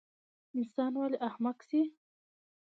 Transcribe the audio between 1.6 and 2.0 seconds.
سي؟